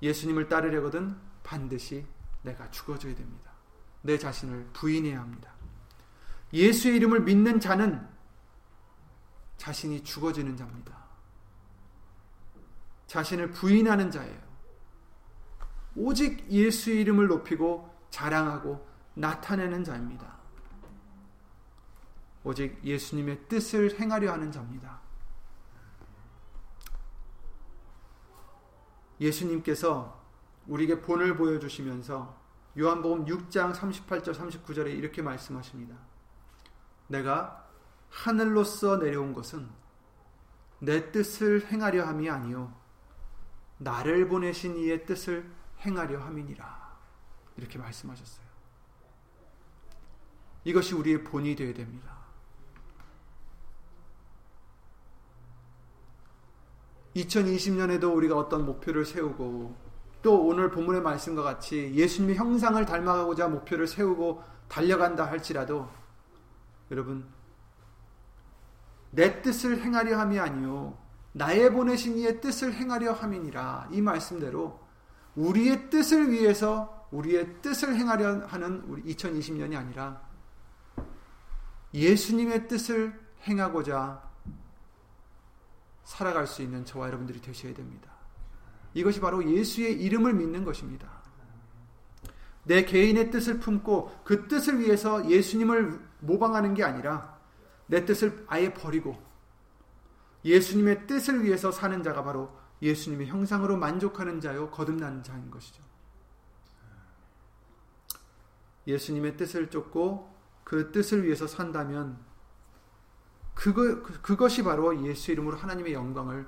[0.02, 2.06] 예수님을 따르려거든 반드시
[2.42, 3.52] 내가 죽어져야 됩니다.
[4.02, 5.52] 내 자신을 부인해야 합니다.
[6.54, 8.08] 예수의 이름을 믿는 자는
[9.58, 10.98] 자신이 죽어지는 자입니다.
[13.08, 14.40] 자신을 부인하는 자예요.
[15.96, 20.38] 오직 예수의 이름을 높이고 자랑하고 나타내는 자입니다.
[22.44, 25.02] 오직 예수님의 뜻을 행하려 하는 자입니다.
[29.20, 30.20] 예수님께서
[30.68, 32.38] 우리에게 본을 보여주시면서
[32.78, 35.96] 요한복음 6장 38절 39절에 이렇게 말씀하십니다.
[37.08, 37.68] 내가
[38.10, 39.70] 하늘로서 내려온 것은
[40.80, 42.74] 내 뜻을 행하려 함이 아니요
[43.78, 46.98] 나를 보내신 이의 뜻을 행하려 함이니라.
[47.58, 48.48] 이렇게 말씀하셨어요.
[50.66, 52.19] 이것이 우리의 본이 되어야 됩니다.
[57.16, 59.76] 2020년에도 우리가 어떤 목표를 세우고
[60.22, 65.90] 또 오늘 본문의 말씀과 같이 예수님의 형상을 닮아가고자 목표를 세우고 달려간다 할지라도
[66.92, 67.26] 여러분
[69.12, 70.98] 내 뜻을 행하려 함이 아니요
[71.32, 73.90] 나의 보내신 이의 뜻을 행하려 함이니라.
[73.92, 74.80] 이 말씀대로
[75.36, 80.22] 우리의 뜻을 위해서 우리의 뜻을 행하려 하는 우리 2020년이 아니라
[81.94, 84.29] 예수님의 뜻을 행하고자
[86.10, 88.10] 살아갈 수 있는 저와 여러분들이 되셔야 됩니다.
[88.96, 91.08] 이것이 바로 예수의 이름을 믿는 것입니다.
[92.64, 97.38] 내 개인의 뜻을 품고 그 뜻을 위해서 예수님을 모방하는 게 아니라
[97.86, 99.22] 내 뜻을 아예 버리고
[100.44, 105.84] 예수님의 뜻을 위해서 사는 자가 바로 예수님의 형상으로 만족하는 자요 거듭나는 자인 것이죠.
[108.88, 112.18] 예수님의 뜻을 쫓고 그 뜻을 위해서 산다면
[113.60, 116.48] 그거, 그것이 바로 예수 이름으로 하나님의 영광을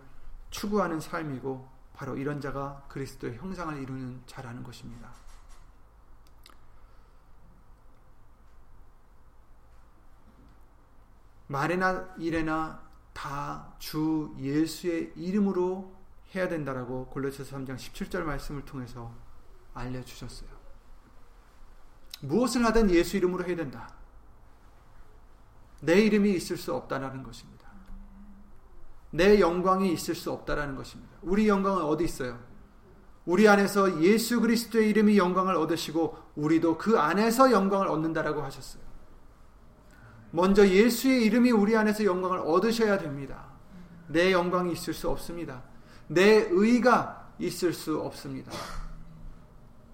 [0.49, 5.11] 추구하는 삶이고 바로 이런 자가 그리스도의 형상을 이루는 자라는 것입니다.
[11.47, 15.93] 말이나 일에나 다 주 예수의 이름으로
[16.33, 19.13] 해야 된다라고 골로새서 3장 17절 말씀을 통해서
[19.73, 20.49] 알려 주셨어요.
[22.21, 24.00] 무엇을 하든 예수 이름으로 해야 된다.
[25.81, 27.67] 내 이름이 있을 수 없다라는 것입니다.
[29.11, 31.11] 내 영광이 있을 수 없다라는 것입니다.
[31.21, 32.39] 우리 영광은 어디 있어요?
[33.25, 38.81] 우리 안에서 예수 그리스도의 이름이 영광을 얻으시고 우리도 그 안에서 영광을 얻는다라고 하셨어요.
[40.31, 43.47] 먼저 예수의 이름이 우리 안에서 영광을 얻으셔야 됩니다.
[44.07, 45.61] 내 영광이 있을 수 없습니다.
[46.07, 48.51] 내 의가 있을 수 없습니다.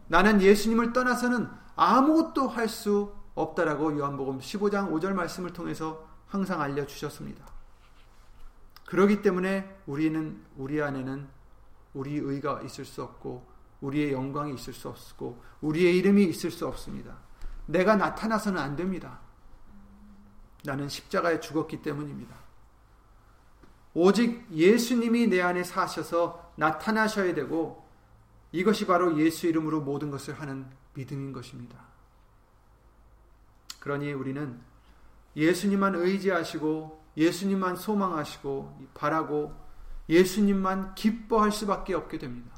[0.08, 7.46] 나는 예수님을 떠나서는 아무것도 할 수 없다라고 요한복음 15장 5절 말씀을 통해서 항상 알려 주셨습니다.
[8.88, 11.28] 그러기 때문에 우리는 우리 안에는
[11.94, 13.46] 우리 의가 있을 수 없고
[13.82, 17.18] 우리의 영광이 있을 수 없고 우리의 이름이 있을 수 없습니다.
[17.68, 19.20] 내가 나타나서는 안 됩니다.
[20.64, 22.36] 나는 십자가에 죽었기 때문입니다.
[23.94, 27.88] 오직 예수님이 내 안에 사셔서 나타나셔야 되고
[28.52, 31.87] 이것이 바로 예수 이름으로 모든 것을 하는 믿음인 것입니다.
[33.88, 34.60] 그러니 우리는
[35.38, 39.56] 예수님만 의지하시고 예수님만 소망하시고 바라고
[40.10, 42.52] 예수님만 기뻐할 수밖에 없게 됩니다.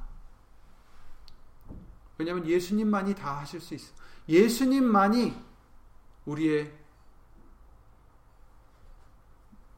[2.18, 3.96] 왜냐하면 예수님만이 다 하실 수 있어요.
[4.28, 5.40] 예수님만이
[6.26, 6.76] 우리의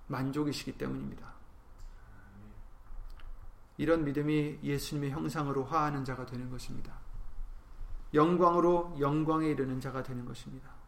[0.07, 1.33] 만족이시기 때문입니다.
[3.77, 6.97] 이런 믿음이 예수님의 형상으로 화하는 자가 되는 것입니다.
[8.13, 10.80] 영광으로 영광에 이르는 자가 되는 것입니다.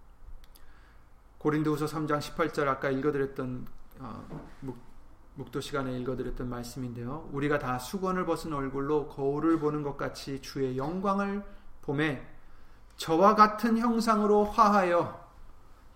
[1.44, 3.68] 고린도후서 3장 18절 아까 읽어드렸던
[4.00, 7.30] 어, 묵, 도 시간에 읽어드렸던 말씀인데요.
[7.34, 11.44] 우리가 다 수건을 벗은 얼굴로 거울을 보는 것 같이 주의 영광을
[11.82, 12.26] 봄에
[12.96, 15.22] 저와 같은 형상으로 화하여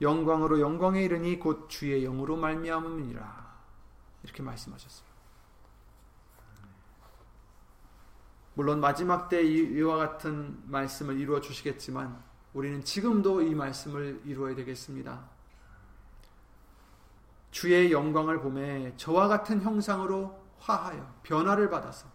[0.02, 3.48] 영광으로 영광에 이르니 곧 주의 영으로 말미암음이라
[4.24, 5.08] 이렇게 말씀하셨어요.
[8.56, 12.22] 물론 마지막 때 이와 같은 말씀을 이루어 주시겠지만
[12.54, 15.37] 우리는 지금도 이 말씀을 이루어야 되겠습니다.
[17.58, 22.08] 주의 영광을 보매 저와 같은 형상으로 화하여 변화를 받아서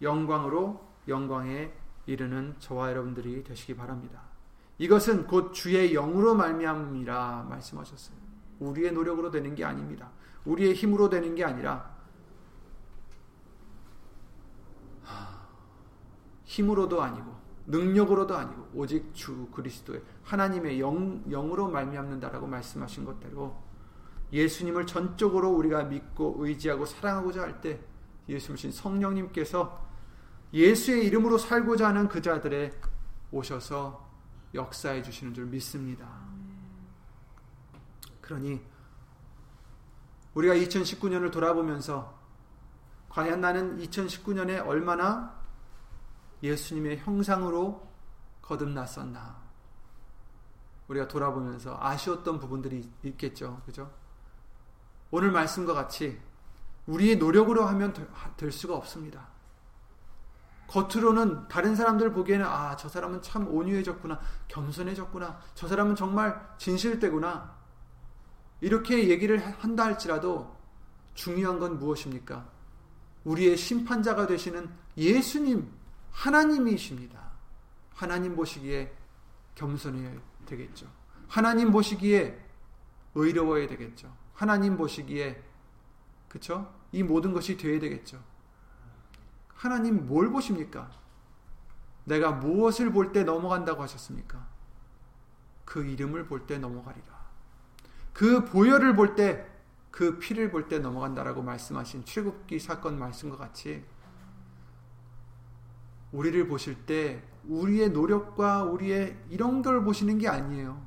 [0.00, 1.70] 영광으로 영광에
[2.06, 4.22] 이르는 저와 여러분들이 되시기 바랍니다.
[4.78, 8.16] 이것은 곧 주의 영으로 말미암이라 말씀하셨어요.
[8.58, 10.10] 우리의 노력으로 되는 게 아닙니다.
[10.46, 11.94] 우리의 힘으로 되는 게 아니라
[16.44, 17.29] 힘으로도 아니고
[17.70, 23.56] 능력으로도 아니고 오직 주 그리스도의 하나님의 영, 영으로 말미암는다라고 말씀하신 것대로
[24.32, 27.80] 예수님을 전적으로 우리가 믿고 의지하고 사랑하고자 할 때
[28.28, 29.88] 예수님 성령님께서
[30.52, 32.72] 예수의 이름으로 살고자 하는 그 자들의
[33.32, 34.08] 오셔서
[34.54, 36.06] 역사해 주시는 줄 믿습니다.
[38.20, 38.60] 그러니
[40.34, 42.18] 우리가 2019년을 돌아보면서
[43.08, 45.39] 과연 나는 2019년에 얼마나
[46.42, 47.88] 예수님의 형상으로
[48.42, 49.40] 거듭났었나.
[50.88, 53.62] 우리가 돌아보면서 아쉬웠던 부분들이 있겠죠.
[53.64, 53.92] 그죠?
[55.10, 56.20] 오늘 말씀과 같이
[56.86, 57.94] 우리의 노력으로 하면
[58.36, 59.28] 될 수가 없습니다.
[60.66, 64.20] 겉으로는 다른 사람들 보기에는 아, 저 사람은 참 온유해졌구나.
[64.48, 65.40] 겸손해졌구나.
[65.54, 67.56] 저 사람은 정말 진실되구나.
[68.60, 70.56] 이렇게 얘기를 한다 할지라도
[71.14, 72.48] 중요한 건 무엇입니까?
[73.24, 75.72] 우리의 심판자가 되시는 예수님
[76.12, 77.20] 하나님이십니다.
[77.94, 78.92] 하나님 보시기에
[79.54, 80.12] 겸손해야
[80.46, 80.86] 되겠죠.
[81.28, 82.38] 하나님 보시기에
[83.14, 84.14] 의로워야 되겠죠.
[84.34, 85.42] 하나님 보시기에
[86.28, 86.72] 그쵸?
[86.92, 88.22] 이 모든 것이 되어야 되겠죠.
[89.54, 90.90] 하나님 뭘 보십니까?
[92.04, 94.48] 내가 무엇을 볼 때 넘어간다고 하셨습니까?
[95.64, 97.20] 그 이름을 볼 때 넘어가리라.
[98.12, 99.46] 그 보혈을 볼 때,
[99.90, 103.84] 그 피를 볼 때 넘어간다라고 말씀하신 출국기 사건 말씀과 같이
[106.12, 110.84] 우리를 보실 때 우리의 노력과 우리의 이런 걸 보시는 게 아니에요.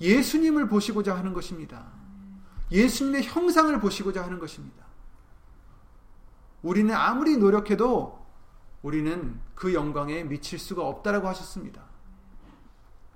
[0.00, 1.86] 예수님을 보시고자 하는 것입니다.
[2.70, 4.84] 예수님의 형상을 보시고자 하는 것입니다.
[6.62, 8.24] 우리는 아무리 노력해도
[8.82, 11.82] 우리는 그 영광에 미칠 수가 없다라고 하셨습니다.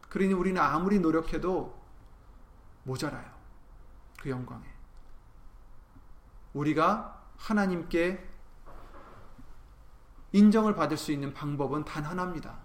[0.09, 1.77] 그러니 우리는 아무리 노력해도
[2.85, 3.31] 모자라요.
[4.21, 4.65] 그 영광에.
[6.55, 8.36] 우리가 하나님께
[10.37, 12.59] 인정을 받을 수 있는 방법은 단 하나입니다.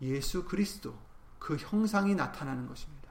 [0.00, 0.96] 예수 그리스도
[1.40, 3.10] 그 형상이 나타나는 것입니다.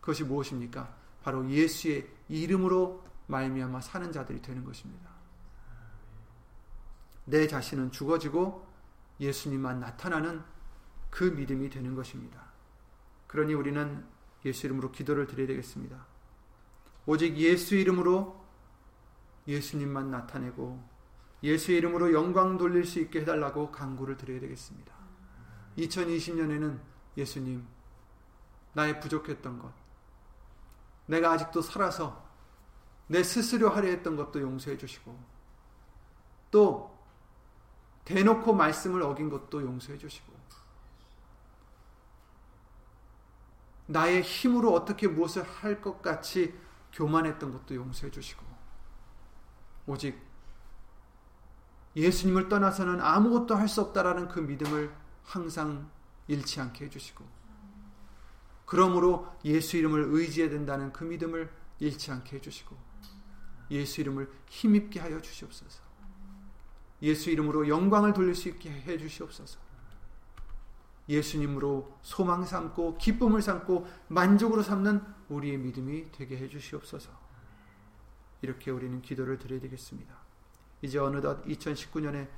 [0.00, 0.94] 그것이 무엇입니까?
[1.24, 5.10] 바로 예수의 이름으로 말미암아 사는 자들이 되는 것입니다.
[7.24, 8.64] 내 자신은 죽어지고
[9.18, 10.40] 예수님만 나타나는
[11.10, 12.44] 그 믿음이 되는 것입니다.
[13.26, 14.06] 그러니 우리는
[14.44, 16.06] 예수 이름으로 기도를 드려야 되겠습니다.
[17.06, 18.46] 오직 예수 이름으로
[19.48, 20.95] 예수님만 나타내고
[21.46, 24.92] 예수 이름으로 영광 돌릴 수 있게 해달라고 강구를 드려야 되겠습니다.
[25.78, 26.80] 2020년에는
[27.16, 27.64] 예수님,
[28.72, 29.72] 나의 부족했던 것,
[31.06, 32.26] 내가 아직도 살아서
[33.06, 35.16] 내 스스로 하려 했던 것도 용서해 주시고,
[36.50, 36.98] 또
[38.04, 40.34] 대놓고 말씀을 어긴 것도 용서해 주시고,
[43.86, 46.58] 나의 힘으로 어떻게 무엇을 할 것 같이
[46.92, 48.44] 교만했던 것도 용서해 주시고,
[49.86, 50.25] 오직
[51.96, 54.94] 예수님을 떠나서는 아무것도 할 수 없다라는 그 믿음을
[55.24, 55.90] 항상
[56.28, 57.24] 잃지 않게 해주시고,
[58.66, 62.76] 그러므로 예수 이름을 의지해야 된다는 그 믿음을 잃지 않게 해주시고,
[63.70, 65.82] 예수 이름을 힘입게 하여 주시옵소서.
[67.02, 69.58] 예수 이름으로 영광을 돌릴 수 있게 해 주시옵소서.
[71.08, 77.10] 예수님으로 소망 삼고 기쁨을 삼고 만족으로 삼는 우리의 믿음이 되게 해 주시옵소서.
[78.42, 80.25] 이렇게 우리는 기도를 드려야 되겠습니다.
[80.86, 82.28] 이제 어느덧 2019년에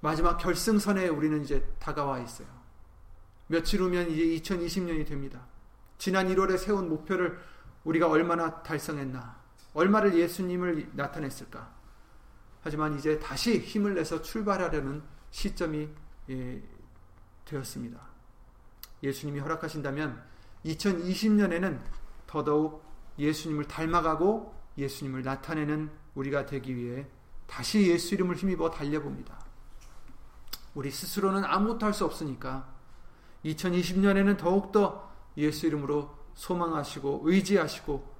[0.00, 2.46] 마지막 결승선에 우리는 이제 다가와 있어요.
[3.46, 5.46] 며칠 후면 이제 2020년이 됩니다.
[5.96, 7.38] 지난 1월에 세운 목표를
[7.84, 9.36] 우리가 얼마나 달성했나,
[9.74, 11.74] 얼마를 예수님을 나타냈을까.
[12.60, 15.88] 하지만 이제 다시 힘을 내서 출발하려는 시점이
[16.30, 16.62] 예,
[17.44, 17.98] 되었습니다.
[19.02, 20.22] 예수님이 허락하신다면
[20.66, 21.80] 2020년에는
[22.26, 22.84] 더더욱
[23.18, 27.06] 예수님을 닮아가고 예수님을 나타내는 우리가 되기 위해
[27.48, 29.36] 다시 예수 이름을 힘입어 달려봅니다.
[30.74, 32.68] 우리 스스로는 아무것도 할 수 없으니까
[33.44, 38.14] 2020년에는 더욱더 예수 이름으로 소망하시고 의지하시고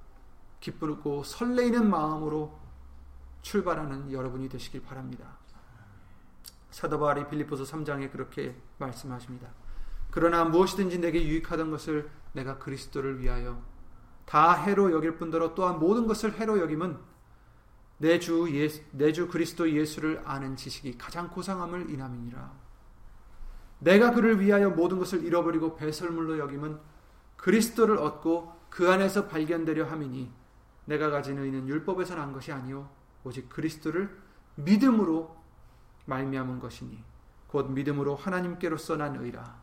[0.59, 2.59] 기쁘고 설레이는 마음으로
[3.41, 5.37] 출발하는 여러분이 되시길 바랍니다.
[6.71, 9.47] 사도 바울이 빌립보서 3장에 그렇게 말씀하십니다.
[10.11, 13.61] 그러나 무엇이든지 내게 유익하던 것을 내가 그리스도를 위하여
[14.25, 16.97] 다 해로 여길 뿐더러 또한 모든 것을 해로 여김은
[17.99, 22.51] 내주 예수, 내주 그리스도 예수를 아는 지식이 가장 고상함을 인함이니라.
[23.79, 26.79] 내가 그를 위하여 모든 것을 잃어버리고 배설물로 여김은
[27.37, 30.31] 그리스도를 얻고 그 안에서 발견되려 함이니
[30.85, 32.89] 내가 가진 의는 율법에서 난 것이 아니요
[33.23, 34.09] 오직 그리스도를
[34.55, 35.37] 믿음으로
[36.05, 37.03] 말미암은 것이니
[37.47, 39.59] 곧 믿음으로 하나님께로서 난 의라.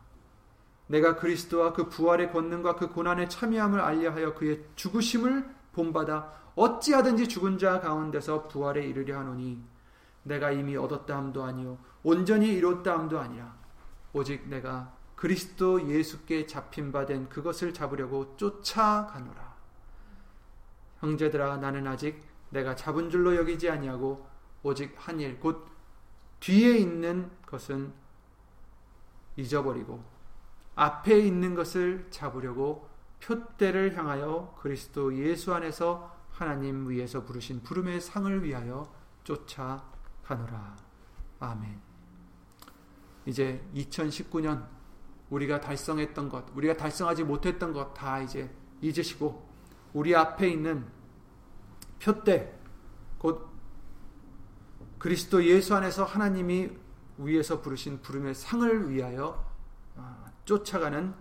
[0.87, 7.79] 내가 그리스도와 그 부활의 권능과 그 고난의 참여함을 알려하여 그의 죽으심을 본받아 어찌하든지 죽은 자
[7.79, 9.63] 가운데서 부활에 이르려 하노니
[10.23, 13.55] 내가 이미 얻었다 함도 아니요 온전히 이뤘다 함도 아니라
[14.11, 19.55] 오직 내가 그리스도 예수께 잡힌 바 된 그것을 잡으려고 쫓아가노라.
[20.99, 24.27] 형제들아 나는 아직 내가 잡은 줄로 여기지 아니하고
[24.63, 25.67] 오직 한 일 곧
[26.39, 27.93] 뒤에 있는 것은
[29.35, 30.03] 잊어버리고
[30.75, 32.87] 앞에 있는 것을 잡으려고
[33.21, 38.93] 표대를 향하여 그리스도 예수 안에서 하나님 위에서 부르신 부름의 상을 위하여
[39.23, 40.77] 쫓아가노라.
[41.39, 41.79] 아멘.
[43.25, 44.65] 이제 2019년
[45.29, 48.49] 우리가 달성했던 것, 우리가 달성하지 못했던 것 다 이제
[48.81, 49.45] 잊으시고
[49.93, 50.85] 우리 앞에 있는
[51.99, 52.53] 표대
[53.17, 53.49] 곧
[54.99, 56.69] 그리스도 예수 안에서 하나님이
[57.17, 59.45] 위에서 부르신 부름의 상을 위하여
[59.95, 61.13] 아, 쫓아가는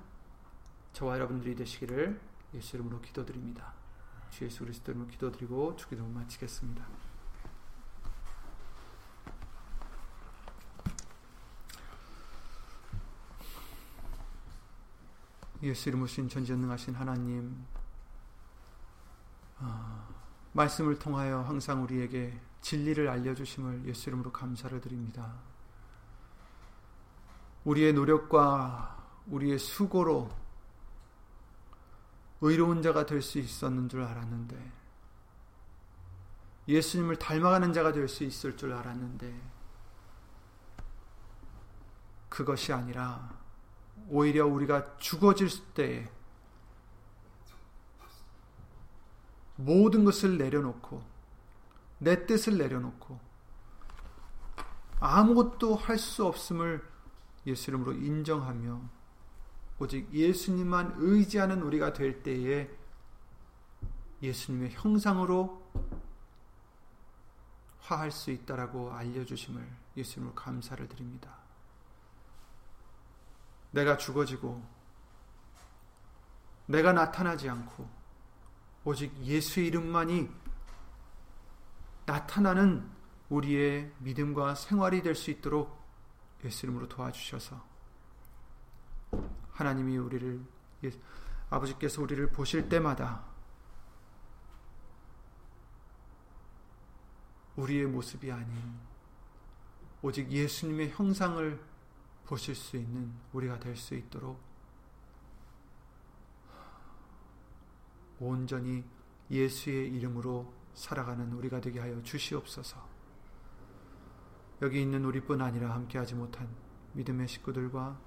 [0.96, 2.18] 저와 여러분들이 되시기를
[2.54, 3.74] 예수 이름으로 기도드립니다.
[4.30, 6.86] 주 예수 그리스도 이름으로 기도드리고 주기도 마치겠습니다.
[15.64, 17.66] 예수 이름으로 신 전지전능하신 하나님
[19.58, 20.08] 아,
[20.54, 25.34] 말씀을 통하여 항상 우리에게 진리를 알려주심을 예수 이름으로 감사를 드립니다.
[27.64, 30.45] 우리의 노력과 우리의 수고로
[32.40, 34.72] 의로운 자가 될 수 있었는 줄 알았는데
[36.68, 39.40] 예수님을 닮아가는 자가 될 수 있을 줄 알았는데
[42.28, 43.36] 그것이 아니라
[44.08, 46.10] 오히려 우리가 죽어질 때에
[49.56, 51.02] 모든 것을 내려놓고
[51.98, 53.18] 내 뜻을 내려놓고
[55.00, 56.86] 아무것도 할 수 없음을
[57.46, 58.95] 예수 이름으로 인정하며
[59.78, 62.70] 오직 예수님만 의지하는 우리가 될 때에
[64.22, 65.70] 예수님의 형상으로
[67.80, 71.36] 화할 수 있다라고 알려주심을 예수님으로 감사를 드립니다.
[73.70, 74.62] 내가 죽어지고
[76.66, 77.88] 내가 나타나지 않고
[78.84, 80.30] 오직 예수의 이름만이
[82.06, 82.88] 나타나는
[83.28, 85.76] 우리의 믿음과 생활이 될 수 있도록
[86.44, 87.75] 예수 이름으로 도와주셔서
[89.56, 90.40] 하나님이 우리를
[91.48, 93.24] 아버지께서 우리를 보실 때마다
[97.56, 98.54] 우리의 모습이 아닌
[100.02, 101.58] 오직 예수님의 형상을
[102.26, 104.38] 보실 수 있는 우리가 될 수 있도록
[108.20, 108.84] 온전히
[109.30, 112.86] 예수의 이름으로 살아가는 우리가 되게 하여 주시옵소서.
[114.62, 116.48] 여기 있는 우리뿐 아니라 함께하지 못한
[116.92, 117.98] 믿음의 식구들과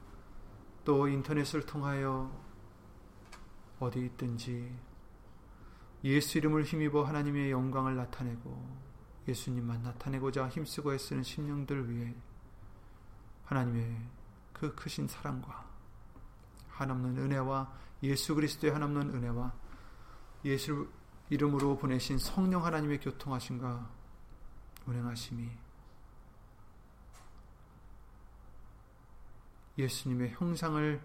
[0.89, 2.31] 또 인터넷을 통하여
[3.79, 4.75] 어디 있든지
[6.03, 8.79] 예수 이름을 힘입어 하나님의 영광을 나타내고
[9.27, 12.15] 예수님만 나타내고자 힘쓰고 애쓰는 심령들 위해
[13.45, 14.01] 하나님의
[14.51, 15.63] 그 크신 사랑과
[16.69, 17.71] 한없는 은혜와
[18.01, 19.53] 예수 그리스도의 한없는 은혜와
[20.45, 20.89] 예수
[21.29, 23.87] 이름으로 보내신 성령 하나님의 교통하심과
[24.87, 25.51] 운행하심이
[29.79, 31.01] 예수님의 형상을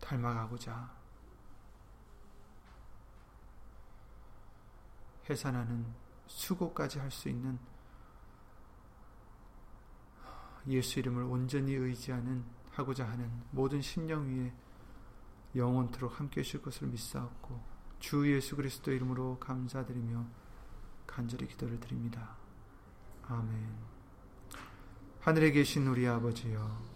[0.00, 0.96] 닮아가고자
[5.28, 5.86] 해산하는
[6.26, 7.58] 수고까지 할 수 있는
[10.68, 14.52] 예수 이름을 온전히 의지하는 하고자 하는 모든 심령 위에
[15.54, 17.62] 영원토록 함께 하실 것을 믿사옵고
[18.00, 20.26] 주 예수 그리스도 이름으로 감사드리며
[21.06, 22.36] 간절히 기도를 드립니다.
[23.22, 23.76] 아멘.
[25.20, 26.95] 하늘에 계신 우리 아버지여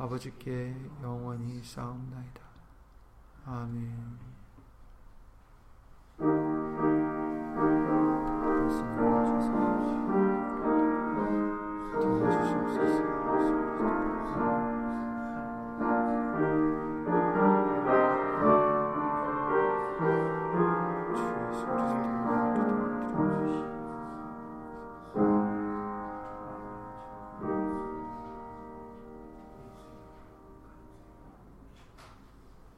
[0.00, 2.40] 아버지께 영원히 쌓옵나이다.
[3.44, 4.29] 아멘